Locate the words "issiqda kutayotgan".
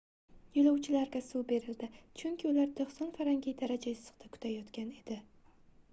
3.95-4.91